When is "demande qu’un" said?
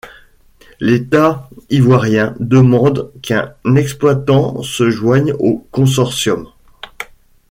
2.39-3.53